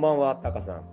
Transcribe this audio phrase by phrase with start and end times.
[0.00, 0.84] んばんは、タカさん。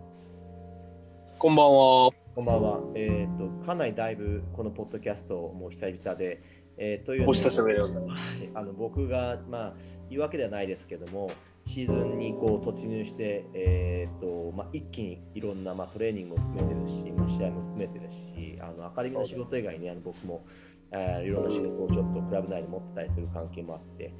[1.40, 2.12] こんばんは。
[2.36, 2.82] こんばんは。
[2.94, 6.44] えっ、と、かなりだいぶこのポッドキャストも久々で、
[6.78, 8.52] えー、というのお久しぶりでございます。
[8.54, 9.74] あの僕が、まあ、
[10.10, 11.30] 言うわけではないですけども、
[11.66, 20.46] シーズンにこう突入して、えーとまあ、一気にいろんな、まあ、トレーニングも含めてですし、まあ、試合も含めてですし、あのアカデミーの仕事以外にあの僕も、
[20.92, 24.14] えーいろんな仕事をちょっとクラブ内で持ってたりする関係もあって、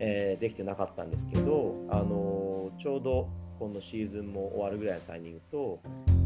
[0.00, 3.28] えーできてなかったんですけど、あのちょうど
[3.62, 5.80] このシーズンも終わるぐらいのタイミングと、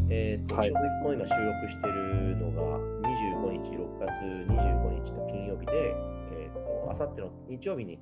[0.09, 0.71] えーとはい。
[0.71, 2.79] ちょうど今収録してるのが
[3.11, 4.11] 25日、6月
[4.49, 5.95] 25日の金曜日で、
[6.33, 7.99] えーとあさっての日曜日に、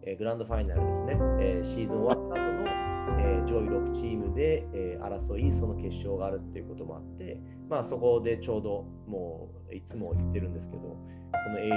[0.00, 2.87] えーグランドファイナルですね、えーシーズン終わった後の、
[3.18, 10.96] え上位6チームで、え争い、その決勝があるっていうこともあって、まあ、そこでちょうどもういつも言ってるんですけど、こ
[11.50, 11.76] の A リーグ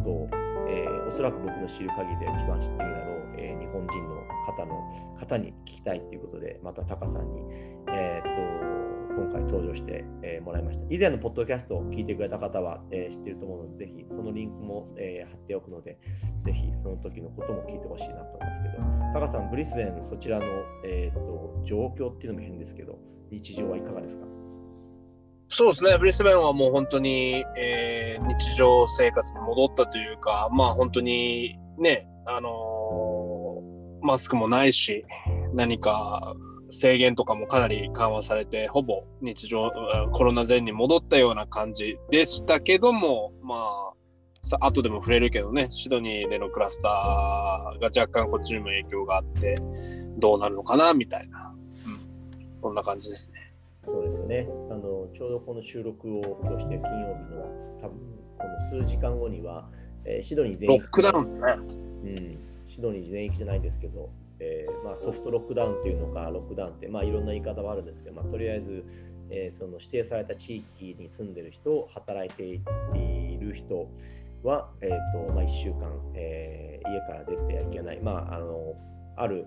[0.00, 0.28] のことを、
[0.68, 7.42] えーおそらく僕の知る限りで一番知ってるだろう、えー日本人の方の方に聞きたいっていうことで、またタカさんに、
[7.88, 8.73] えーと
[9.16, 10.84] 今回登場して、えーもらいました。
[10.90, 15.98] 以前のポッドキャストを聞いてくれた方は、えー知ってると思うので、ぜひそのリンクも、えー貼っておくので、
[16.44, 18.74] ぜひその時のことも聞いてほしいなと思いますけど、
[19.14, 20.44] タカさん、ブリスベン、そちらの、
[20.84, 22.98] えー、と状況っていうのも変ですけど、
[23.30, 24.26] 日常はいかがですか？
[25.48, 35.04] そうですね、ブリスベンはもう本当に、えー日常生活に戻ったというか、まあ本当にね、あのーマスクもないし、
[35.54, 36.34] 何か
[36.74, 43.94] 制限とかもかなり緩和されて、ほぼ日常、あコロナ前に戻ったような感じでしたけども、まあ、
[44.42, 49.56] さ後でも触れるけどね、シドニーでのクラスターが若干こっちにも影響があって、
[50.18, 51.54] どうなるのかなみたいな、
[51.86, 53.52] うん、こんな感じですね。
[53.82, 55.08] そうですよねあの。
[55.14, 57.42] ちょうどこの収録を今日して金曜日の
[57.80, 57.98] 多分
[58.38, 59.68] この数時間後には、
[60.04, 61.40] えーシドニー全域ロックダウンね。
[62.04, 64.10] うん、シドニー全域じゃないですけど、
[64.40, 68.84] えーまあ、ソフトロックダウンというのか、ロックダウンって、まあ、いろんな言い方はあるんですけど、まあ、とりあえず、
[69.30, 73.88] えーその指定された地域に住んでる人、働いている人
[74.42, 78.74] は、えーとまあ、1週間、えー家から出てはいけない、まあ、あの
[79.16, 79.46] ある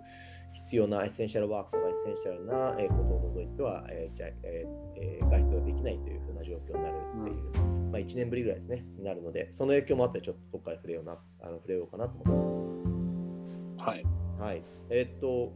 [0.53, 7.61] 必要な essential work とか essential なえーことを除いては、えーじゃあえーえー外出ができないというふうな状況になるっていう、
[7.91, 13.85] まあ、1年ぶりぐらいですね、になるので、その影響もあって、ちょっとどこから触れようなあの触れようかなと思います。
[13.85, 14.03] はい。
[14.39, 14.61] はい。
[14.89, 15.51] えーっと、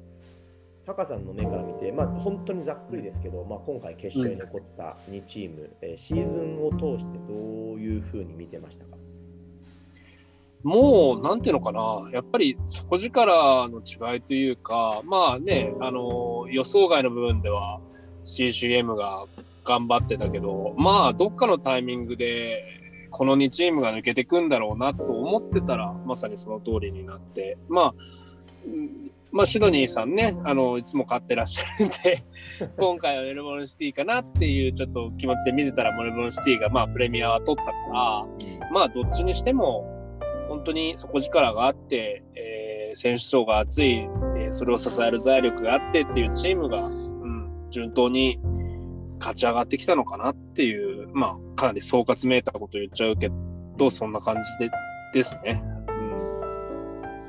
[0.85, 7.33] タカさんの目から見て、まあ、本当にざっくりですけど、まあ、今回決勝に残った2チーム、えーシーズンを通してど
[7.75, 8.97] ういうふうに見てましたか？
[10.63, 17.79] もう、なんていうのかな、やっぱり底力の違いというか、まあね、あの予想外の部分では
[18.23, 19.25] CCM が
[19.63, 22.63] 頑張ってたけど、まあ、どっかのタイミングで、
[23.11, 28.30] この2チームが抜けてくんだろうなと思ってたら、まさにその通りになって、まあ、うん
[29.31, 32.23] まあ、シドニーさんね、あのいつも勝ってらっしゃるんで、
[32.77, 38.25] 今回はメルボルンシティかなっていうちょっと気持ちで見てたら、メルボルンシティがまあプレミアは取ったから、
[38.72, 39.85] まあどっちにしても
[40.49, 43.99] 本当に底力があって、えー選手層が厚い、
[44.35, 48.38] えーそれを支える財力があってっていうチームが、うん、順当に
[49.17, 53.31] 勝ち上がってきたのかなっていう、まあかなり総括めいたこと言っちゃうけ
[53.78, 54.69] ど、そんな感じで
[55.13, 55.63] ですね。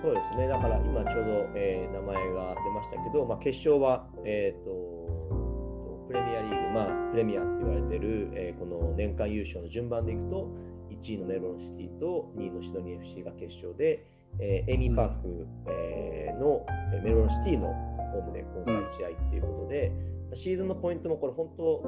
[0.02, 10.48] うんそうですね、だから今ちょうど、えー名前が出ましたけど、まあ、決勝は、えー、とプレミアリーグ、まあ、プレミアって言われてる、えーこの年間優勝の順番でいくと、
[10.90, 14.04] 1位のメルボルンシティと2位のシドニー FC が決勝で、
[14.40, 17.68] えーエイミーパーク、えーのえーメルボルンシティの
[18.12, 19.92] ホームで今回試合っていうことで、
[20.34, 21.84] シーズンのポイントもこれ本当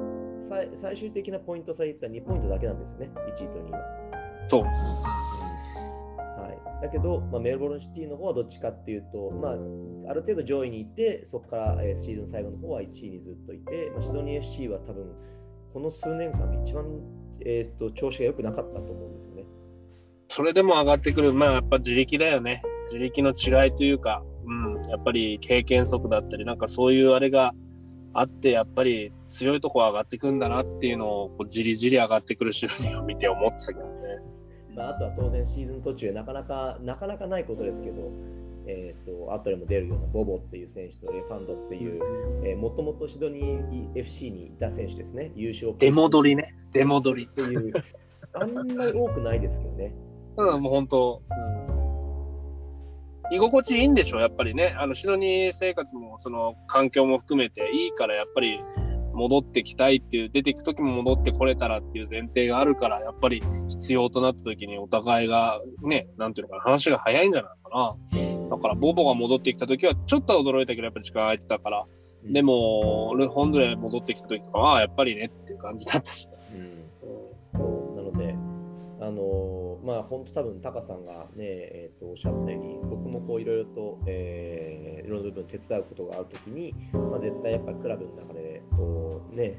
[0.47, 3.79] 最最終的なポイント差で言ったら2ポイントだけなんですよね、1位と2位は。
[4.47, 4.65] そう。
[6.81, 15.05] だけど、まあ、メルボルンシティの方はどっちかっていうと、まあ、ある程度上位にいて、そこから、えシーズン最後の方は1位にずっといて、まあ、シドニー FC は多分
[15.73, 16.85] この数年間で一番、
[17.45, 19.43] えー、と調子が良くなかったと思うんですよね。
[20.29, 22.61] それでも上がってくる、まあやっぱ自力だよね。
[22.87, 27.53] 自力の違いというか、うん、やっぱり経験則だったり、なんかそういうあれが
[28.13, 33.94] あって、やっぱり強いとこ上がってくんだなっていうのを、こうじりじり上がってくるシドニーを見て思ってたけど。
[34.75, 38.11] まあ、あとは当然シーズン途中なかなかなかなかないことですけど、
[38.67, 42.01] えー、と後でも出るようなボボっていう選手とレファンドっていう、
[42.43, 46.55] えー、もともとシドニー FC にいた選手ですね、優勝出戻りね。
[46.71, 47.25] 出戻り。
[47.25, 47.73] っていう、
[48.33, 49.93] あんまり多くないですけどね。
[50.37, 51.21] うん、もう本当、
[53.29, 54.75] うん、居心地いいんでしょ、やっぱりね。
[54.77, 58.59] あの、シドニー生活も、その、環境も含めていいから、やっぱり、
[59.15, 68.49] 戻ってきたいっていう、出ていく時も戻ってこれたらっていう前提があるから、やっぱり必要となった時にお互いが、ね、なんていうのかな、話が早いんじゃないかな。
[68.49, 71.85] だから、ボボが戻ってきた時は、ちょっとは驚いたけど、やっぱり時間空いてたから、
[72.25, 76.27] でも、本土で戻ってきた時とかは、やっぱりねっていう感じだったし。
[76.53, 76.83] うん、
[77.53, 77.95] そう。
[77.95, 78.35] なので、
[79.01, 79.54] あの
[79.85, 89.55] まあ、本当多分、タカさんがね、えーと、おっしゃったように、僕もこういろいろと、えー、いろんな部分手伝うことがあるときに、まあ、絶対やっぱりクラブの中で、こうね、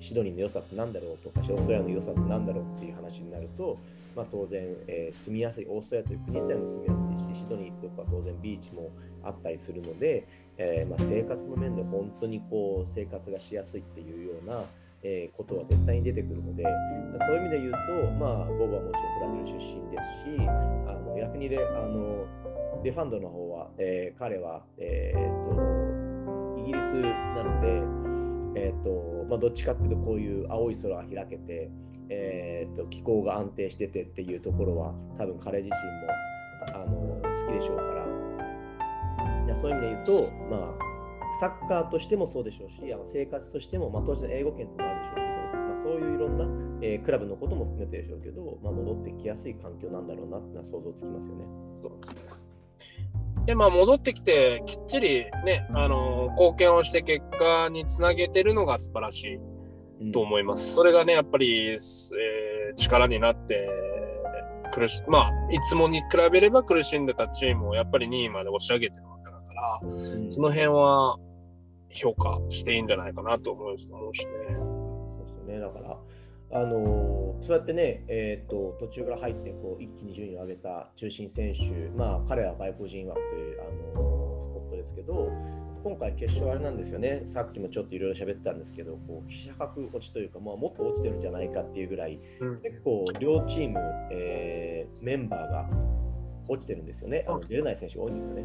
[0.00, 3.78] シドニーの良さって何だろうとか、オーストラリアの良さって何だろうっていう話になると、
[4.16, 8.90] まあ、当然、えー、住みやすい、オーストラリアという国自体も住みやすいし、シドニーとか当然ビーチも
[9.22, 10.26] あったりするので、
[10.56, 14.64] えー、まあ、生活の面で本当にこう生活がしやすいっていうような、
[15.02, 16.64] えー、ことは絶対に出てくるので、
[17.18, 22.26] そういう意味で言うと、まあ、ボブはもちろんブラジル出身ですし、あの逆にであの
[22.82, 26.92] デファンドの方は、えー、彼は、えーと、イギリス
[27.34, 27.60] なの
[28.54, 31.70] で、えーとまあ、どっちかっていうとこういう青い空が開けて、
[32.08, 36.12] えーと、気候が安定しててっていうところは多分彼自身も
[36.74, 37.98] あの好きでしょうから。
[39.46, 40.87] いやそういう意味で言うと、まあ、
[41.40, 46.44] サッカーとしてもそうでしょうし生活としても、まあ、当然英語圏ともあるでしょうけど、まあ、そういういろんな、
[46.82, 51.44] えー、クラブのことも含めてでしょうけど、まあ、戻ってきやすい環境なんだろうなって想像つきますよね。
[53.46, 59.40] でまあ、戻ってきてきっちり、ね、あの貢献をして結果につなげてるのが素晴らし
[60.02, 60.68] いと思います。
[60.68, 63.70] うん、それがねやっぱり、えー、力になって
[64.74, 69.06] 苦しまあいつもに比べれば苦しんでたチームをやっぱり2位まで押し上げてる
[69.58, 71.18] から、うん、その辺は
[71.90, 73.92] 評価していいんじゃないかなと思うしね。
[73.92, 74.12] そう
[75.26, 75.58] ですね。
[75.58, 75.98] だから
[76.50, 81.60] あのそうやってね、えーと、途中から入ってこう一気に順位を上げた中心選手、
[81.94, 85.30] まあ、彼は外国人枠というあのスポットですけど、
[85.84, 93.78] 今回決勝あれなんですよね、さっきもちょっといろいろ喋ってたんですけど、こう飛車角落ちというか、まあ、もっと落ちてるんじゃないかっていうぐらい、うん、結構両チーム、
[94.10, 95.68] えー、メンバーが
[96.48, 98.42] 落ちてるんですよね、あの出れない選手が多いんですよね。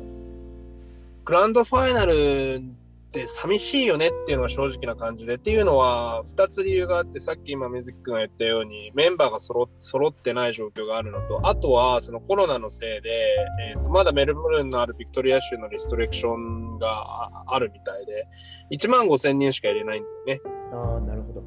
[1.25, 13.09] グランドファイナルって寂しいよねっていうのが正直な感じでっていうのは2つ理由があってさっき今水木君が言ったようにメンバーが揃揃ってない状況があるのとあとはそのコロナのせいで、
[13.73, 18.27] えー、とまだメルボルンのあるビクトリア州のリストレクションがあるみたいで
[18.71, 20.41] 1万5000人しか入れないんだよね。
[20.73, 21.43] あなるほど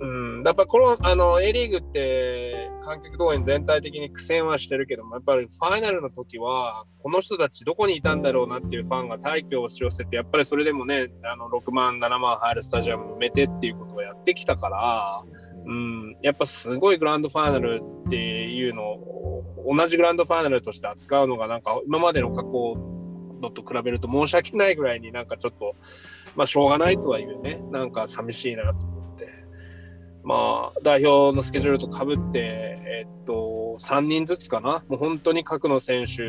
[0.00, 15.22] うん、やっぱこのあの A リーグって観客動員全体的に苦戦はしてるけどもやっぱりファイナルの時はこの人たちどこにいたんだろうなっていうファンが大挙を押し寄せてやっぱりそれでもねあの6万7万入るスタジアム埋めてっていうことをやってきたから、
[15.66, 22.76] うん、やっぱすごいグランドファイナルっていうのを同じグランドファイナルとして扱うのがなんか今までの過去
[23.40, 25.74] のと比べると申し訳ないぐらいになんかちょっと
[26.36, 27.60] まあしょうがないとはいうね。
[27.70, 28.87] なんか寂しいなと。
[30.28, 32.38] まあ、代表のスケジュールとかぶって、
[32.84, 36.22] えっと、3人ずつかな、もう本当に各の選手、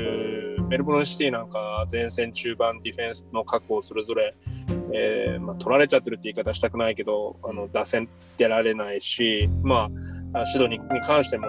[0.69, 4.37] メルボルンシティなんか前線、中盤、ディフェンスの確保をそれぞれ、
[4.93, 8.07] えーまあ、取られちゃってるって言い方したくないけど、あの打線
[8.37, 9.89] 出られないし、ま
[10.33, 11.47] あ、シドニーに関しても、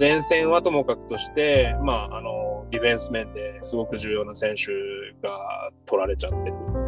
[0.00, 4.72] 前線はともかくとして、まあ、あのディフェンス面ですごく重要な選手
[5.24, 6.85] が取られちゃってる。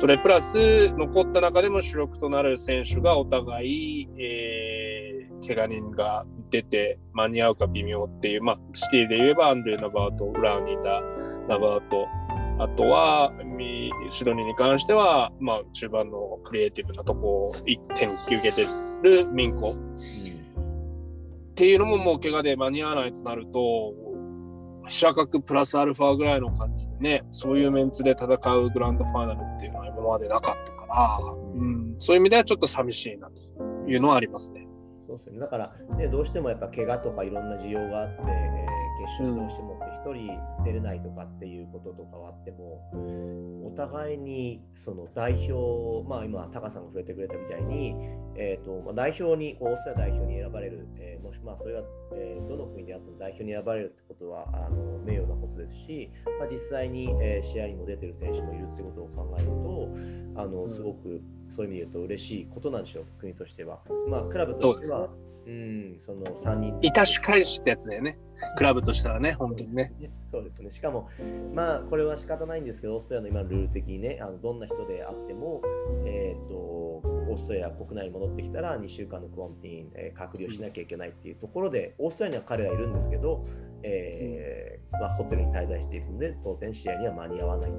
[0.00, 11.02] それプラス残った中でも主力となる選手がお互い、えー、怪我人が出て間に合うか微妙っていう、まあ、シティで言えばアンドリュー・ナバート、裏にいた
[11.48, 12.08] ナバート、
[12.58, 13.30] あとは
[14.08, 18.66] シドニーに関しては、まあ、中盤のクリエイティブなとこを1点受けて
[19.02, 23.92] るミンコ、うん、っていうのももう怪我で間に合わないとなると
[24.86, 31.20] 飛車角プラスアルファぐらいの感じでね、そういうメンツで戦うグランドファイナルっていうのは今までなかったから、
[31.54, 34.66] うん、そういう意味ではちょっと寂しいなというのはありますね。
[35.08, 38.22] そうですねだから、ね、どうしてもやっぱ怪我とかいろんな需要があって、
[39.06, 42.80] 決勝どうしても1人出れないとかっていうこととかはあっても、
[43.66, 46.80] お互いにその代表、まあ、今、タカさん。
[46.80, 47.94] が触れてくれたみたいに、
[48.36, 51.80] えーとまあ、代表に、オーストラリア代表に選ばれる、えー、もしまあそれが、
[52.14, 61.20] えー、どの国であっても代表に選ばれるってことはあの名誉なことですし、まあ、実際に、えー、試合にも出てる選手もいるってことを考えると、あのすごく
[61.54, 62.84] そういう意味で言うと嬉しいことなん。
[62.84, 63.80] でしょう、国としては。
[64.08, 65.08] まあ、クラブとしては。
[65.46, 66.78] うん、その3人。
[66.82, 68.18] 痛し痒しってやつだよね。
[68.56, 69.92] クラブとしてはね、本当にね。
[70.30, 70.70] そうですね。
[70.70, 71.08] しかも、
[71.54, 75.60] まあ、これは仕方ないんですけど、オーストラリアの今のルール的にね、あのどんな人であっても、
[76.06, 83.46] えっ、ー、と、オーストラリア国内に戻ってきたら2週間の quarantine、えー、隔離をしなきゃいけないっていうところで、オーストラリアには彼らいるんですけど、
[83.82, 87.76] えー、まあ、ホテルに滞在しているので、当然試合には間に合わないと。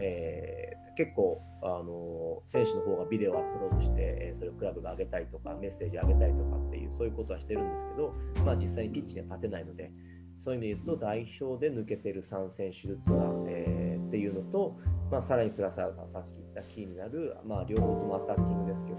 [0.00, 0.61] えー
[0.96, 9.90] 結構あの選手の方がビデオアップロードして、えそれをクラブが上げたりとかメッセージ上げたりとかっていうそういうことはしてるんですけど、まあ、実際にピッチには立てないので
[10.38, 14.76] そういう意味で言うと代表で抜けてる3選手ずつは、えーっていうのと、
[15.10, 18.98] まあ、さらにプラスアルファさっき言ったキーになる、まあ、両方ともアタッキングですけど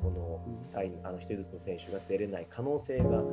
[0.00, 0.40] この
[0.72, 3.24] 対あの1人ずつの選手が出れない可能性が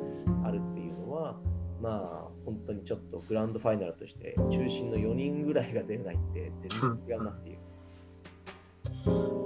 [0.44, 1.36] あるっていうのは
[1.80, 7.59] まあ本当にちょっとグランドファイナルとして中心の4人ぐらいが出れないって全然違うなっていう。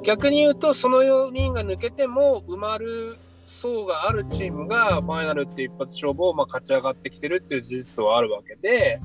[0.05, 9.01] 逆に言うとその4人が抜けても埋まる層があるチームがファイナルっていう一発勝負をま勝ち上がってきてるっていう事実はあるわけで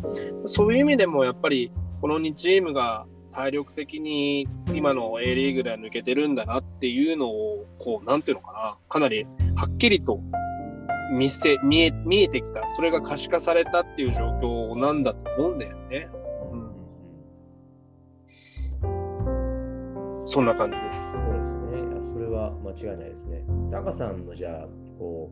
[0.45, 9.25] そういう意味でもやっぱりこの2チームが体力的に今の A リーグでは抜けてるんだなっていうのをこうなんていうのかなかなり
[9.55, 10.19] はっきりと
[11.11, 16.09] 見せ見え見えてきたそれが可視化されたっていう状況なんだと思うんだよね。
[20.29, 21.09] そんな感じです。
[21.09, 22.01] そうですね。
[22.13, 23.43] それは間違いないですね。
[23.71, 24.67] タカさんのじゃあ
[24.99, 25.31] こ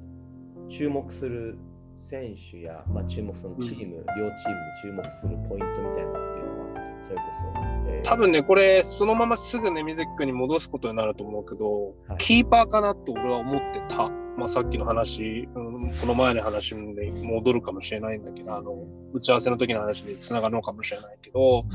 [0.68, 1.60] う注目する
[2.00, 14.10] 選手や、まあ、注目そのチーム、うん、両チームで注目するポイントみたいなっていうのはそれこそ、えー、多分ねこれそのまますぐね水木君に戻すことになると思うけど、はい、キーパーかなと俺は思ってた。
[14.38, 16.94] まあ、さっきの話、うん、この前の話に
[17.26, 21.66] 戻るかもしれないんだけど、あの、打ち合わせの時の話につながるのかもしれないけど、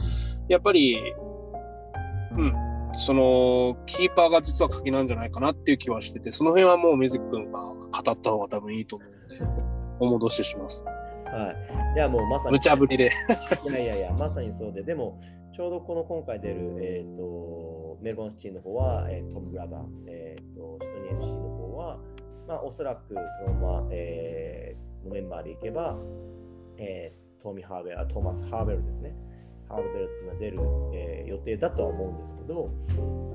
[0.49, 0.97] やっぱり、
[2.37, 7.77] うん、その、キーパーが実は鍵なんじゃないかなっていう気はしてて、その辺はもう水木君が語
[8.11, 9.41] った方が多分いいと思うんで、
[10.01, 10.85] お戻しします。
[10.85, 11.55] は
[11.95, 11.97] い。
[11.97, 12.53] いや、もうまさに。
[12.53, 13.11] 無茶ぶりで。
[13.65, 15.21] いやいやいや、まさにそうで、でも、
[15.55, 21.99] ちょうどこの今回出る、えっ、ー、と、メルボンシティの方は、えー、トム・グラバー、えっ、ー、と、シトニー FC の方は、
[22.49, 25.97] まあ、おそらくそのまま、えー、メンバーでいけば、
[26.79, 29.15] えー、トーミー・ハーベル、トーマス・ハーベルですね。
[29.73, 30.59] ハーベルっていうのは出る、
[30.95, 32.71] えー、予定だとは思うんですけど、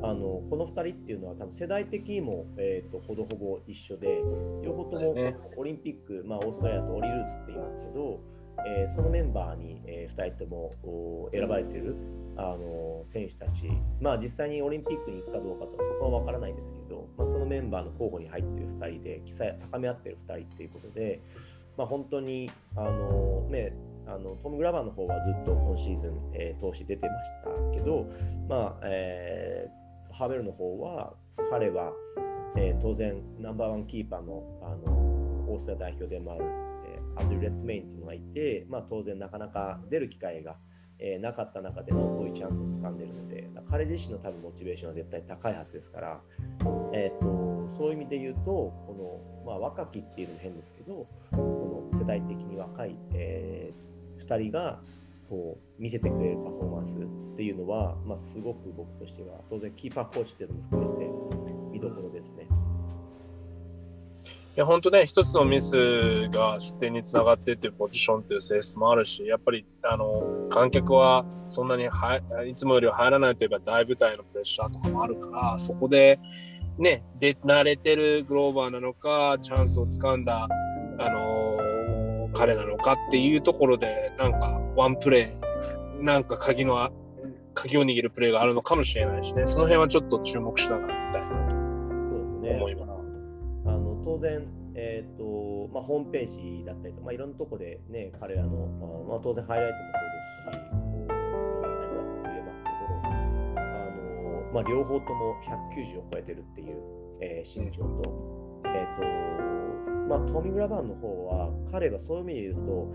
[0.03, 4.22] あのこの2人っていうのは多分世代的にも、えーと、ほどほぼ一緒で、
[4.63, 5.15] 両方とも
[5.58, 8.20] オリンピック、まあ、オーストラリアとオリルーツって言いますけど、
[8.65, 11.96] えー、そのメンバーに、えー、2人とも選ばれている
[12.38, 13.63] あの選手たち、
[14.00, 19.22] まあ、実際にオリンピックに行くかどうかとそこは分からないんですけど、まあ、そのメンバーの候補に入っている2人で、
[19.72, 21.22] 高め合っている2人ということで、
[21.77, 23.74] まあ、本当にあの、ね、
[24.08, 28.06] あのトム・グラバーの方はずっと今シーズン、えー、通して出てましたけど、
[28.48, 31.14] まあえー、ハーベルの方は
[31.50, 31.92] 彼は、
[32.56, 34.94] えー、当然ナンバーワンキーパーのあの
[35.50, 40.56] オーストラリア代表でもある、えー、アンドリュー・レッドメインっていうのがいて、まあ、当然なかなか出る機会が
[41.00, 46.22] えー、なかった中でのこういうチャンスを掴んでるので、彼自身の多分モチベーションは絶対高いはずですから、
[46.94, 53.97] えーと、そういう意味で言うと、この、まあ、若きっていうのも変ですけど、この世代的に若い、えー、
[54.27, 54.79] 2人が
[55.29, 61.12] こう見せてくれるパフォーマンスっていうのは、まあ、すごく僕としては、当然キーパーコーチっていうのも含めて
[61.72, 62.48] 見どころですね。
[64.57, 76.19] や本当ね一つのミスが失点につながってっていうポジションっていう性質もあるしやっぱりあの観客はそんなにはいつもよりは入らないといえば大舞台のプレッシャーとかもあるからそこで
[76.79, 80.48] ねで慣れてるグローバーなのかチャンスをつかんだ
[80.98, 81.57] あの
[82.38, 86.91] 彼なのかっていうところでなんかワンプレーなんか鍵の
[87.56, 89.48] 鍵を握るプレーがあるのかもしれないしね。
[89.48, 91.58] その辺はちょっと注目しながら見たいなと。
[92.48, 92.88] 思います。
[94.06, 98.50] 当然、えーとまあ、ホームページだったりとか、まあ、いろんなとこで、ね、彼らの、
[99.10, 100.62] まあ、当然ハイライトもそうです
[104.44, 105.36] し、まあ、両方とも
[105.75, 106.77] 190を超えてるっていう、
[107.22, 112.94] えー、身長と、えーとまあ、トミー・グラバンの方は、彼がそういう意味で言うと、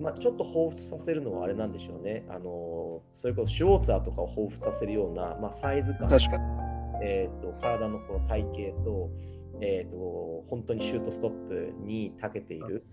[0.00, 2.24] まあ、ちょっと彷彿させるのはあれなんでしょうね。
[2.28, 6.08] あのそれこそシュォーツァーとかを彷彿させるような、まあ、サイズ感、
[7.02, 9.10] えーと、体のこの体型と、
[9.60, 12.84] えーと、本当にシュートストップに長けている、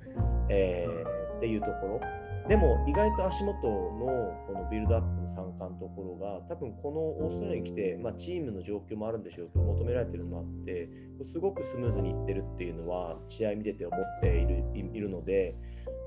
[0.50, 2.02] えー、っていうところ
[2.50, 4.08] でも意外と足元の
[4.48, 10.90] このビルドアップの参加のところが多分このオーストラリアに来て、まあ、チームの状況もあるんでしょうけど求められてるのもあって
[11.32, 15.54] すごくスムーズにいってるっていうのは試合見てて思っているいるので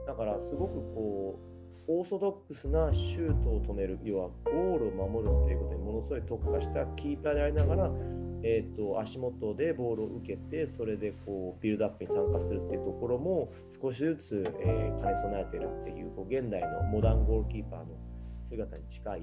[0.05, 1.39] だからすごくこ
[1.89, 7.91] うオーソドックスなシュートを止める要はゴールを守るっていうことにものすごい特化したキーパーでありながら
[8.45, 17.87] えーと、足元でボールを受けてそれでこうビルドアップに参加するっていうところも少しずつ、えー、兼ね備えてるっていうこう現代のモダンゴールキーパーの
[18.51, 19.23] 姿に近い、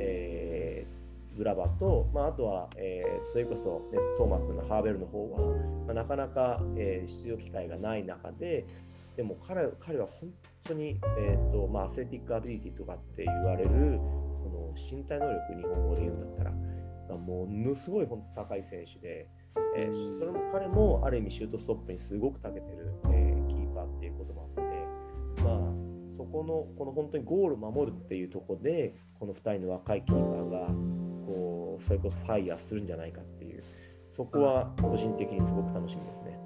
[0.00, 5.38] えー、グラバーと、まあ、あとは、えー、それこそ、ね、トーマスのハーベルの方は、
[5.86, 8.66] まあ、なかなか、えー、出場機会がない中で
[9.16, 10.30] でも彼彼は本
[10.66, 16.75] 当に、えーとまあ、アスレティックアビリティとかって言われるその身体能力日本語で言うんだったら
[17.14, 19.28] ものすごい本当高い選手で、
[19.76, 30.66] えー、それも彼もある意味シュートストップにすごく長けてる、えー、キーパーっていうこともあって、まあ、そこのこの本当にゴールを守るっていうところでこの2人の若いキーパーが
[31.26, 33.62] こうそれこそファイヤーするんじゃないかっていう
[34.10, 36.38] そこは個人的にすごく楽しみですね。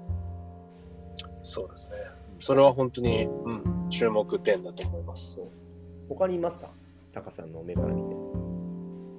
[1.43, 1.95] そうですね。
[2.39, 5.39] それは本当に、うん、注目点だと思います。
[6.09, 6.69] 他にいますか？
[7.13, 8.20] タカさんの目から見て。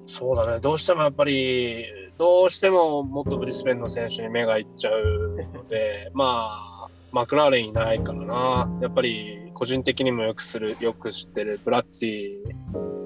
[0.06, 1.86] そうだね、どうしてもやっぱり、
[2.18, 6.48] どうしてももっとブリスベンの選手に目がいっちゃうので、 ま
[6.86, 8.78] あ、マクラーレンいないからな。
[8.80, 12.42] やっぱり個人的にもよくする、よく知ってるブラッツィ、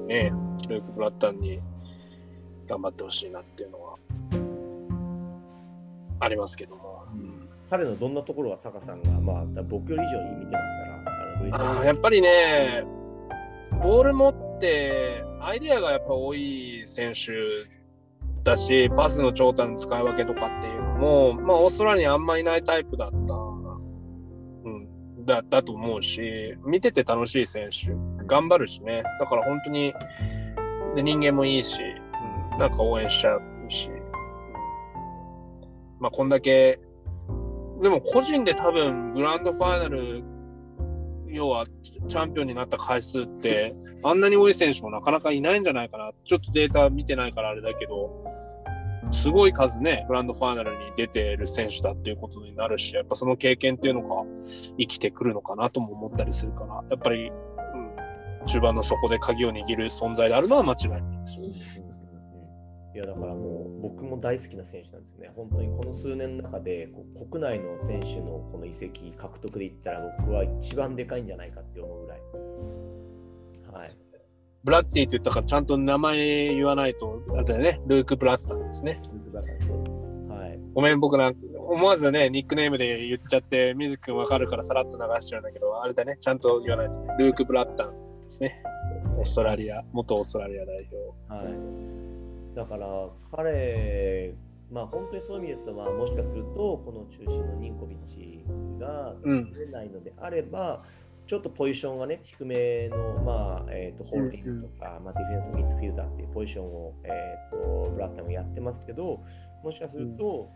[0.06, 0.32] ね、
[0.68, 1.60] ルーク・ブラッタンに
[2.66, 3.96] 頑張ってほしいなっていうのは
[6.20, 7.04] ありますけども。
[7.12, 10.58] うん、彼のどんなところがタカさんが、まあ、僕より以上に見てま
[11.50, 12.84] すから、あやっぱりね、
[13.82, 17.30] ボール持ってアイデアがやっぱ多い選手
[18.42, 27.92] だし、パスの長短の使い分けとかっていうのも、まあ、オーストラリアにあんまいないタイプだった、うん、だだと思うし、見てて楽しい選手、
[28.26, 29.94] 頑張るしね、だから本当に
[30.96, 33.88] で人間もいいし、うん、なんか応援しちゃうし、
[36.00, 36.80] まあ、こんだけ、
[37.80, 40.24] でも個人で多分グランドファイナル
[41.28, 48.24] 要はチャンピオンになった回数ってあんなに多い選手もなかなかいないんじゃないかなちょっとデータ見てないからあれだけど
[49.12, 54.24] すごい数ねグランドファイナルに出てる選手だっていうことになるしやっぱその経験っていうのが
[54.78, 61.85] 生きてくるのかなとも思ったりするからやっぱり、うん、中盤の底で鍵を握る存在であるのは間違いないですよね。
[62.96, 65.30] いやだからもう僕も大好きな選手なんですよね。
[65.36, 72.20] 本当にこの数年の中でこう国内の選手のこの移籍獲得で言ったら僕は一番でかいんじゃないかって思うぐらい。
[73.70, 73.96] はい。
[74.64, 78.98] ブラッツィーって言ったからちゃんと名前言わないと、あれだよね、ルーク・ブラッタンですね。
[79.12, 80.34] ルーク・ブラッタンですね。
[80.34, 80.60] はい。
[80.72, 88.62] ごめん、僕なんか思わずね、ニックネームで言っちゃって、水くんわかるからさらっと流しちゃうんだけど、あれだね、ちゃんと言わないと、ね、ルーク・ブラッタンですね。
[89.18, 90.88] オーストラリア、元オーストラリア代
[91.28, 91.44] 表。
[91.44, 92.15] はい。
[92.56, 92.86] だから
[93.30, 94.34] 彼、
[94.72, 98.42] まあ、本当にそういう意味で言うと、まあ、もしかするとこの中心のニンコビッチ
[98.80, 99.14] が
[99.54, 109.20] 出ないのであれば、うん、ちょっとポジションがね低めの、まあえーと、ホールディングとか、うん、まあ、ディフェンスミッドフィルダーっていうポジションを、えーと、ブラッタンもやってますけど
[109.62, 110.48] もしかすると,、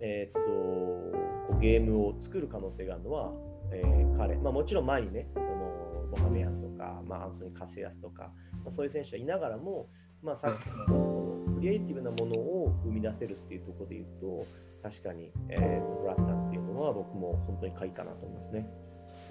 [0.00, 3.30] えーと、ゲームを作る可能性があるのは、
[3.70, 5.46] えー、彼、まあ、もちろん前にねその
[6.10, 8.32] ボハメアンとか、まあ、アンソニー・カセヤスとか、
[8.64, 9.88] まあ、そういう選手はいながらも、
[10.22, 14.46] まあ、さっきのクリエイティブなものを生み出せるっていうところで言うと、
[14.82, 18.68] 確かに、えーと、ブラッタンっていうのは僕も本当に買いかなと思いますね。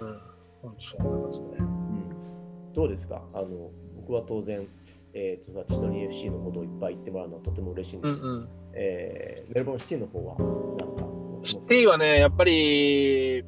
[0.00, 0.18] うん、
[0.62, 1.48] 本当そう思いますね。
[1.58, 3.22] うん、どうですか？
[3.32, 4.66] あの僕は当然、
[5.14, 11.06] えーと、とシドニー FC のことをいっぱい言ってもらうのはとても嬉しいんですけど、うんうん、えー、メルボルンシティの方はなんか。
[11.42, 13.44] シティはね、やっぱり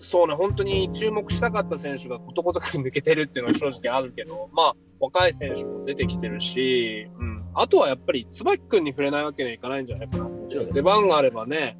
[0.00, 10.28] そうね、本当に注目したかった選手がことごとく抜けてるっていうのは正直あるけど、まあ、若い選手も出てきてるし、うん、あとはやっぱり椿君に触れないわけにはいかないんじゃないかな。
[10.72, 11.78] 出番があればね、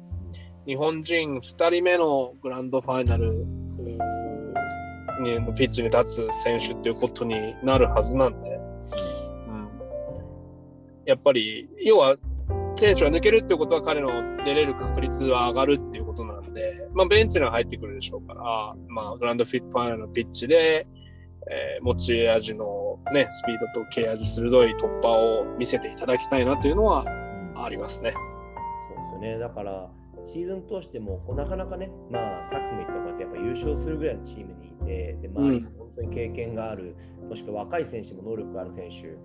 [0.65, 3.31] 日本人2人目のグランドファイナル
[5.19, 9.69] にピッチに立つ選手っていうことになるはずなんで、うん、
[11.05, 12.15] やっぱり、要は
[12.75, 14.09] 選手が抜けるっていうことは彼の
[14.45, 18.41] 出れる確率は上がるっていうことなんで、まあ、ベンチには入ってくるでしょうから、
[18.87, 20.87] まあ、グランドフィットファイナルのピッチで、
[21.49, 22.65] えー、持ち味の、
[23.11, 27.05] ね、スピードと切れ味鋭い突破を見せていただきたいなというのは
[27.55, 28.13] ありますね。
[28.13, 29.39] そうですよね。
[29.39, 29.89] だから
[30.25, 39.17] シーズン通してもなかなかね、まあ、さっきも言ったこうやっぱ優勝するぐらいのチームにいてで周りに本当に経験がある、うん、もしくは若い選手も能力がある選手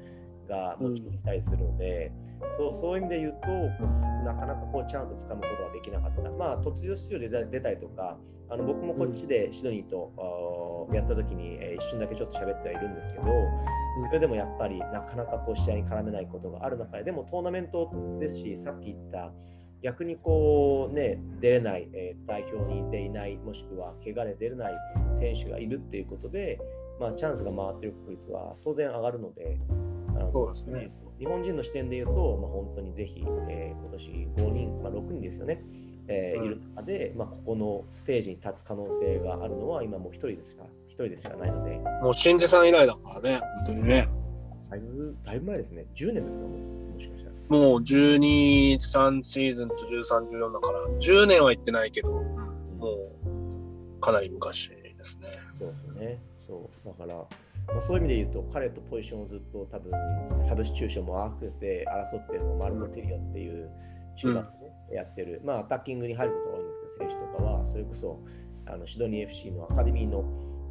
[0.49, 2.11] がもちろんいたりするので、
[2.41, 3.49] うん、そうそういう意味で言うと
[4.25, 8.17] なかなかこうチャンスをつかむことができなかった、まあ、突如出場で出たりとか
[8.55, 13.25] あの僕もこっちでシドニーと、やった時に、えー、一瞬だけちょっと喋ってはいるんですけど
[14.07, 17.90] それでもやっぱりなかなかこう試合に絡めないことがある中ででもトーナメント
[18.21, 19.33] ですしさっき言った
[19.83, 24.75] 逆にこうね出れない、えー、代表にいていないもしくは怪我で出れない
[25.19, 26.61] 選手がいるっていうことで、
[27.01, 29.59] まあ、チャンスが回っている確率は当然上がるので
[30.33, 30.90] そうですね。
[31.19, 35.62] 日本人の視点で言うと、まあ、本当にぜひ、えー、今年5人、まあ、6人ですよね、
[36.09, 41.79] えー、うん、いる中で、まあ、ここのステージに立つ可能性があるのは、今もう1人ですか、1人でしかないので。
[42.03, 44.09] もう新次さん以来だからね、本当にね。
[44.71, 47.37] だいぶだいぶ前ですね、10年ですか、ももしかしたら。
[47.49, 52.88] もう12、3シーズンと13、14だから、10年は行ってないけど、うん、も
[53.97, 55.29] うかなり昔ですね。
[55.59, 56.19] そうですね。
[56.47, 57.27] そうだから
[57.67, 59.93] まあ、そういう意味で言うと、彼とポジションをずっと多分
[60.47, 63.71] サブスチューションも合わせて争ってるのマルコ・テリアっていう
[64.17, 68.20] 中学で、ねやってる、まあ、アタッキングに入ることが多いんですけど、選手とかは、それこそ
[68.66, 70.25] あのシドニー FC のアカデミーの、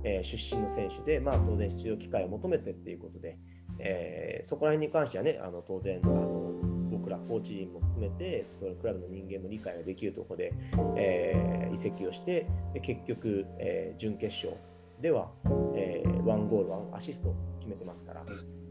[0.04, 3.38] えー、出身の選手で、まあ、当然出場機会を求めてっていうことで、
[3.80, 6.54] えー、そこら辺に関してはね、あの当然あの、
[6.92, 10.54] 僕らコーチ陣も含めて、そのクラブの人間も理解ができるところで、
[10.98, 14.54] えー、移籍をして、で結局、えー、準決勝
[15.02, 15.30] では、
[15.76, 18.24] えー、ワンゴール、ワンアシスト決めてますから、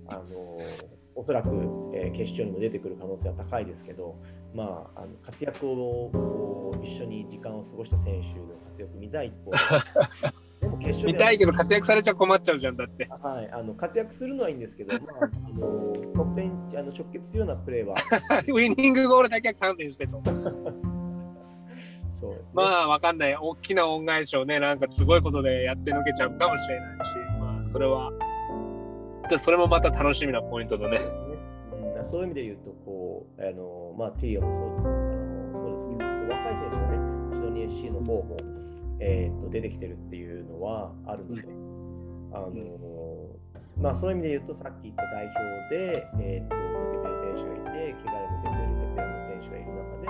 [0.09, 0.59] あの
[1.15, 1.49] おそらく、
[1.95, 4.17] えー、決勝にも出てくる可能性は高いですけど、
[4.55, 9.51] まあ、あの活躍を一緒に時間を過ごした選手の活躍見たい一方
[10.61, 13.09] でも決勝見たいけど活躍されちゃ困っちゃうじゃんだって。
[13.11, 17.97] はい、あの活躍するのはいいんですけど、まあ、あの得点あの直結するようなプレーは。
[18.47, 20.21] ウィニングゴールだけは勘弁してと。
[22.23, 28.13] そうですね、まあわかんない大きな恩返しをねなんかすごいことでやってのけちゃうかもしれないしまあそれは
[29.33, 30.99] じゃそれもまた楽しみなポイントだね。
[30.99, 38.37] うん、そういう意味で言うとこうあのまあティリオもそうですあのそうですけど若い選手がねシドニー FC の方も、
[39.01, 42.51] えー、と出てきてるっていうのはあるので、うん、あの
[43.81, 50.09] まあそういう意味で言うとさっき言った代表で、えー、と抜けてる選手がいて怪我で抜けてるベテランの選手がいる中で、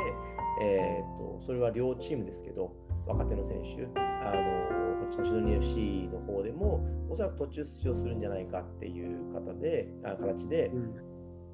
[0.66, 2.74] えー、とそれは両チームですけど
[3.06, 10.94] 若手の選手あのこっちのシドニー FC の方でもおそらく途中出場するんじゃないかっていう方であ形で、うん、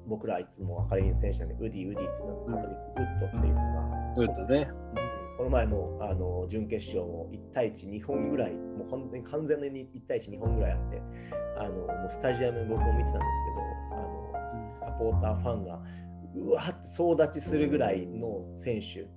[0.07, 4.69] 僕らいつもアカデミー選手なんでウディウディって言ったカトリックウッドっていうのが、ウッドね、
[5.37, 11.01] この前もあの準決勝も1対1、2本ぐらい、もう本当に完全に1対1、2本ぐらいあって、
[11.59, 13.55] あのもうスタジアム僕も見てたんですけ
[13.95, 15.79] ど、あのサポーター、ファンが
[16.35, 19.07] うわって総立ちするぐらいの選手、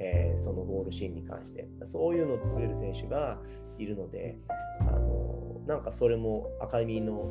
[0.00, 3.38] えー、そのゴールシーンに関して、そういうのを作れる選手が
[3.78, 4.38] いるので、
[4.80, 7.30] あのなんかそれもアカデミーの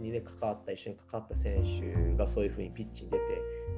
[0.00, 3.22] に、ね、関わった、一緒に関わった選手がそういうふうにピッチに出て、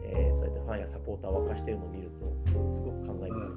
[0.07, 2.11] えー、そうやってファンやサポーターを沸かしてるのを見る
[2.45, 3.57] と、すごく考えます、ね、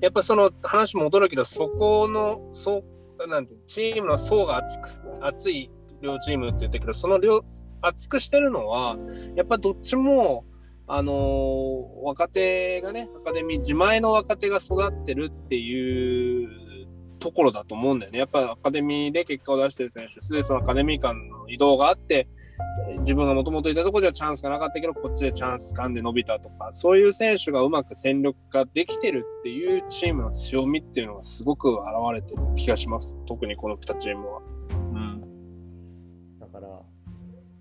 [0.00, 2.82] やっぱその話も驚きだそこの、そ
[3.18, 4.88] うなんてチームの層が厚く
[5.20, 7.44] 厚い両チームって言ったけど、その両
[7.80, 8.96] 厚くしてるのは、
[9.36, 10.44] やっぱどっちも
[10.94, 16.86] あの、若手がね、アカデミー、自前の若手が育ってるっていう
[17.18, 18.18] ところだと思うんだよね。
[18.18, 22.28] やっぱアカデミーで結果を出してる選手、すでにそのアカデミー間の移動があって、
[22.98, 31.80] 自分がもともといたところではチャンスがなかったけど、こっちでチャンス掴んで伸びたとか、そういう選手がうまく戦力化できてるっていうチームの強みっていうのがすごく現
[32.12, 33.18] れてる気がします。
[33.24, 34.51] 特にこの2チームは。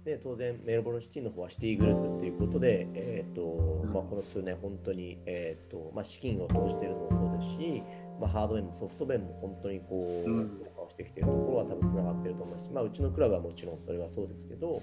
[0.03, 7.83] で当然、メルボルンシティの方はシティグループということで、えーとまあ、この数年、本当に、えーとまあ、資金を投じているのもそうですし、
[8.19, 14.81] まあ、ハード面もソフト面も本当にこう、強化をしてきているところは多分つながっていると思うし、まあ、うちのクラブはもちろんそれはそうですけど、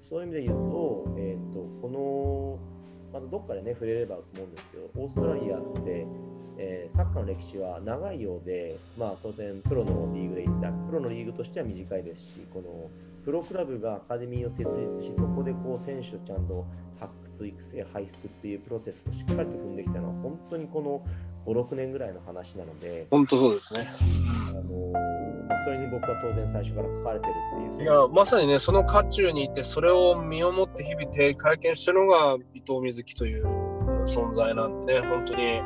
[0.00, 2.58] そういう意味で言うと、えーと、こ
[3.12, 6.06] の、またどっかでね、触れればと思うんですけど、オーストラリアって、
[6.58, 12.90] えー、サッカーの歴史は長いようで、まあ、当然、プロのリーグで行った、プロのリーグとしては短いですし、この
[13.24, 16.64] プロクラブがアカデミーを設立し、そこでこう選手をちゃんと
[16.98, 21.02] 発掘、育成、輩出っていうプロセスをしっかりと踏んできたのは、本当にこの
[21.46, 23.88] 5、6年ぐらいの話なので、本当そうですね。
[24.50, 24.92] あの
[25.48, 27.82] まあ、それに僕は当然最初から書かれてるっていう。
[27.82, 33.46] いや、まさにね、その渦中にいて、それを身をもって日々体験してるのが伊藤瑞希という
[34.06, 35.60] 存在なんでね、本当に、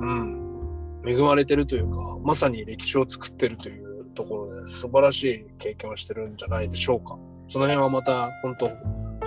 [0.00, 7.18] うん、恵まれてるというか、まさに歴史を作ってるというところで素晴らしい経験をしてるんじゃないでしょうか。
[7.48, 8.70] その辺はまた本当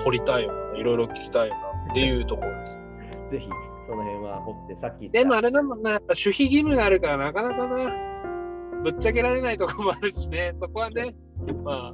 [0.04, 2.80] 掘りたいよな、いろいろ聞きたいよなっていうところです。
[3.28, 3.48] ぜひ
[3.88, 7.92] その辺は掘ってさっきでもあれだもんな、守秘義務があるからなかなかな、
[8.84, 11.16] ぶっちゃけられないところもあるしね、そこはね、
[11.64, 11.94] ま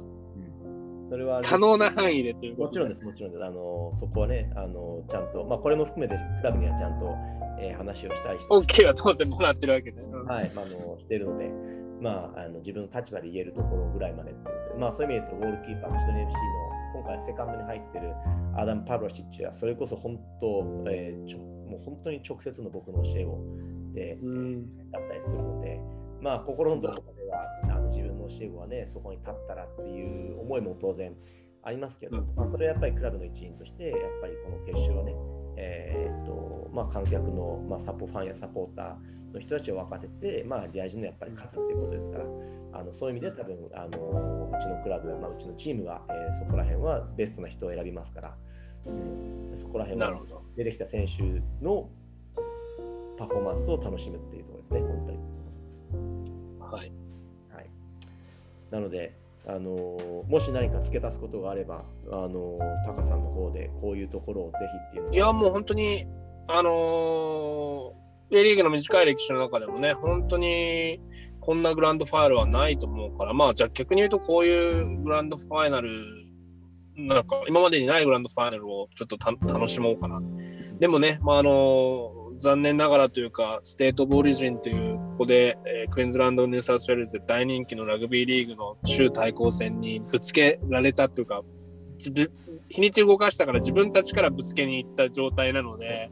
[1.14, 3.44] それは可能な範囲でというもちろんです、もちろんです。
[3.44, 7.06] あのそこはね、あのちゃんと、まあ、これも含めてクラブにはちゃんと、
[7.60, 8.50] えー、話をしたりして。
[8.50, 10.08] OK は当然もらってるわけで、ね。
[10.26, 11.52] はい、まあ、あのしてるので、
[12.00, 18.12] まあ、あの自分の立場で言えるところぐらいまでってことで、まあ、そういう意味で言うと、ゴールキーパー、シドニ FC の今回セカンドに入ってる
[18.56, 23.38] アダム・パブロシッチは、それこそ本当、えー、ちょもう本当に直接の僕の教え子
[23.94, 25.78] で、うん、だったりするので、
[26.20, 31.14] まあ、心のどこかあの自分の教え子はね、そこに立ったらっていう思いも当然
[31.62, 35.14] ありますけど、まあ、それはやっぱりクラブの一員として、やっぱりこの決勝はね、
[35.56, 42.24] えーとまあ、観客の、まあ、サポファンやサポーターの人たちを沸かせて、まあ、リアジのやっぱり勝つっていうことですから、
[42.74, 48.36] あのそういう意味で多分あのうちのクラブ、まあ、うちのチームが、えー、そこら辺はベストな人を選びますから、
[48.86, 50.20] うん、そこら辺は
[50.56, 51.22] 出てきた選手
[51.64, 51.88] の
[53.16, 55.18] パフォーマンスを楽しむっていうところですね、本当に。
[56.60, 56.80] はい。
[56.80, 56.92] はい、
[58.74, 59.14] なので、
[59.46, 59.70] あの
[60.28, 66.08] もし何か付け足すことがあれば、あのタカさんの方でこういうところをぜひっていうのいや、もう本当に、
[66.48, 71.00] あのー、A リーグの短い歴史の中でもね、本当に
[71.40, 75.90] こんなグランドファイナルはないと思うから、まあ、じゃあ逆に言うと、こういうグランドファイナル、
[76.96, 80.20] なんか今までにないグランドファイナルをちょっと楽しもうかな。
[80.80, 91.42] でもね、まあ、あの残念ながらというか、ステート・オブ・オリジンという、ここで、えー、クイーンズランド・ニューサウスウェールズで大人気のラグビーリーグの州対抗戦にぶつけられたというか、
[92.68, 96.10] 日にち動かしたから自分たちからぶつけに行った状態なので、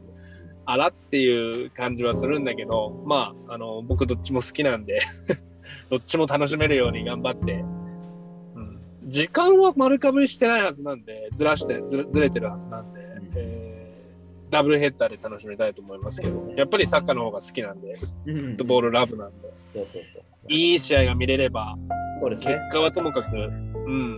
[0.65, 5.01] あらっていう感じはするんだけど、まあ、あの、僕どっちも好きなんで
[5.91, 7.65] どっちも楽しめるように頑張って、
[8.55, 13.02] うん、時間は丸かぶりしてないはずなんで、ずらしてず、れてるはずなんで、
[14.53, 19.51] ダブルヘッダーで楽しみたいと思いますけど、やっぱりサッカーの方が好きなんで、フットボールラブなんで、
[20.47, 21.75] いい試合が見れれば、
[22.21, 23.39] 結果はともかく、う
[23.89, 24.17] ん。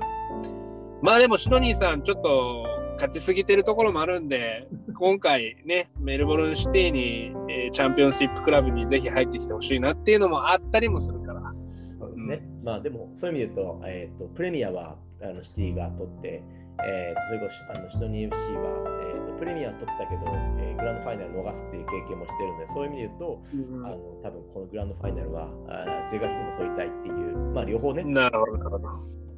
[1.02, 4.68] まあでも、シドニーさん、ちょっと、勝ちすぎてるところもあるんで、
[5.00, 11.54] 今回ね、メルボルンシティに、えー、チャンピオンシップクラブにぜひ入ってきてほしいなっていうのもあったりもするから。
[11.98, 12.42] そうですね。
[12.60, 16.44] うん、まあでも、そういう意味で言うと、えーと、プレミアはあのシティが取って、
[16.84, 18.84] えー、それこそあのシドニー FC は、
[19.14, 20.22] えーと、プレミア取ったけど、
[20.60, 28.04] えー、グランドファイナル逃すっていう経験もしてるので、そういう意味で言うと、うん、あの多分このグランドファイナルはあ是が非でも取りたいっていう、まあ両方ね。
[28.04, 28.90] なるほど、なるほど。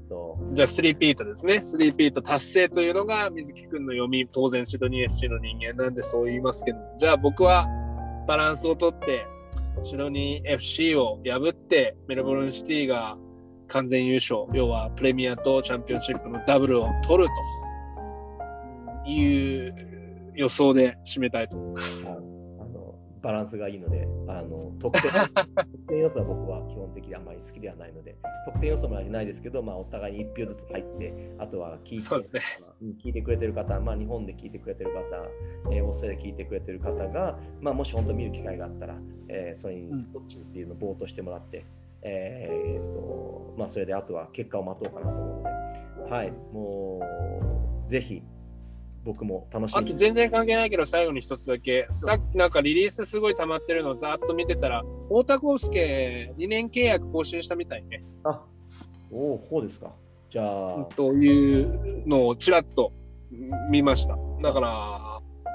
[0.10, 1.62] そうじゃあ、スリーピートですね。
[1.62, 7.68] スリーピート達成というのが水木君の読み、当然シドニー FC の人間なんでそう言いますけど、じゃあ僕は
[8.26, 9.26] バランスをとって、
[9.84, 13.18] シドニー FC を破って、メルボルンシティが
[13.68, 17.30] 完全優勝、要はプレミアとチャンピオンシップのダブルを取る
[19.06, 22.28] という予想で締めたいと思います。
[23.22, 25.28] バランスがいいので、あの得点得
[25.90, 32.42] 点要素は僕は基本的にあんまり好きではないので、得点要素もないですけど、まあ、お互いに1票ずつ入って、あとは聞いて,、ね、
[33.04, 35.02] 聞いてくれてる方、まあ、日本で聞いてくれてる方、
[35.72, 38.96] えー、オーストラリアで聞いてくれてる方が、まあ、もし本当見る機会があったら、
[39.28, 41.66] えー、それにどっちっていうのをぼーっとしてもらって、
[42.04, 47.02] えーとまあ、それであとは結果を待とうかなと思うので、はい、も
[47.88, 48.22] うぜひ
[49.08, 51.88] 僕も楽しみあと全然関係ないけど、最後に一つだけ。
[51.92, 58.04] さっきなんかリリースすごい溜まってるのをざっと見てたら、太田康介2年契約更新したみたいね。
[58.26, 58.44] あ、
[59.10, 59.94] おお、こうですか。
[60.30, 60.86] じゃあ。
[60.96, 62.92] というのをちらっと
[63.70, 64.18] 見ました。
[64.42, 65.07] だから、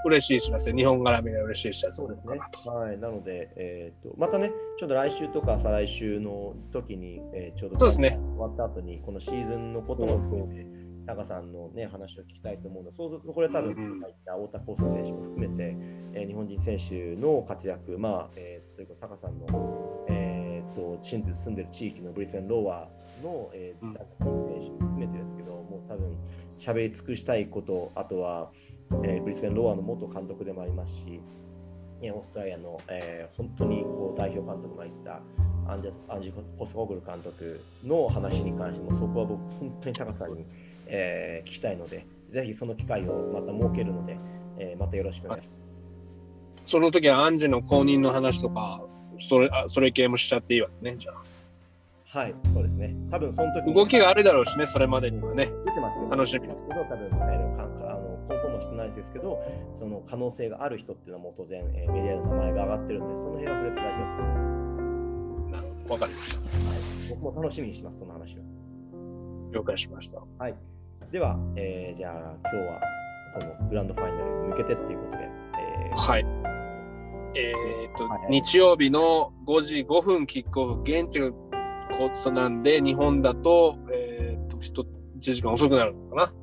[0.05, 2.39] 嬉しい知らせ、日本絡みで嬉しい知らせそうですね。
[2.67, 8.19] はい、なので、えーと、またね、ちょっと来週とか再来週の時に、えー、ちょうどそうですね。
[8.37, 15.77] 終わった後に、このシーズンのことも含めて、タカさんの、ね、話を聞きたいと思うので、そうすると、これ多分、今言った太田康介選手も含めて、
[16.15, 26.17] えー、日本人選手の活躍、まあ、えー、それこそタカさんの、えーと、住んでる地域のブリスベン・ローワーの、えー、選手も含めてですけど、もう多分、
[26.59, 28.53] 喋り尽くしたいこと、あとは、
[29.05, 31.21] えー、ブリスベン・ローワーの元監督でもありますし、
[32.03, 35.21] オーストラリアの、えー、本当にこう代表監督が言った
[35.73, 40.45] アンジアンジ・ポスコグル監督の話に関しても、そこは僕、本当にタカさんに
[40.87, 44.19] えー、聞きたいので、ぜひその機会をまた設けるので、
[44.59, 45.55] えー、またよろしくお願いしま
[46.59, 46.71] す。
[46.71, 48.83] その時はアンジの公認の話とか、
[49.19, 52.19] それあそれ系もしちゃっていいわけね、じゃあ。
[52.19, 52.95] はい、そうですね。
[53.11, 55.47] 多分その時動きがあるだろうしね、それまでにはね。
[55.65, 57.42] 出てますけど、楽しみですけど、多分、えー、
[58.83, 59.43] ないですけど、
[59.75, 65.53] その可能性がある人っていうのはもう当然、えー、メディアの名前が上がってるんで、その辺は触れて大丈夫だと思います。
[65.53, 66.41] なるほど、わかりました。
[66.41, 66.79] はい、
[67.11, 68.43] 僕も楽しみにします、その話は。
[69.53, 70.23] 了解しました。
[70.39, 70.55] はい。
[71.11, 72.81] では、えー、じゃあ今日は
[73.35, 75.25] このグランドファイナルに向けてっていうことで。
[75.25, 76.27] えー、はい。
[77.35, 86.42] えー、っと、はい、日曜日の5時5分キックオフ、現地がコートなんで、日本だと、えー、っと、1時間遅くなるのかな。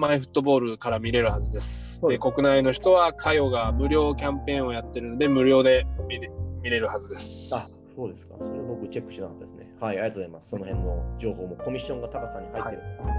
[0.00, 2.00] マイフットボールから見れるはずです。
[2.08, 6.30] で国内の人は、かよが無料キャンペーンをやってるので、無料で見れ
[6.62, 7.54] 見れるはずです。
[7.54, 7.58] あ、
[7.94, 8.36] そうですか。
[8.38, 9.70] それ僕チェックしなかったですね。
[9.78, 10.48] はい、ありがとうございます。
[10.48, 13.10] その辺の情報もコミッションが高さに入ってる、は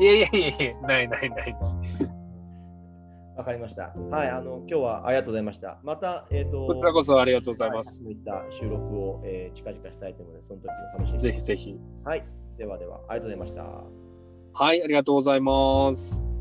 [0.00, 1.56] い、いやいやいやいや、ないないない。
[3.36, 3.92] わかりました。
[4.10, 5.80] はい、あの今日はありがとうございました。
[5.82, 8.04] また、えっ、ー、と、こちらこそありがとうございます。
[8.04, 11.20] はい、った収録を、えー、近々したいと思うので、その時も楽しみに。
[11.20, 11.76] ぜひぜひ。
[12.04, 12.24] はい、
[12.58, 14.01] ではでは、ありがとうございました。
[14.54, 16.31] はい、ありがとうございます。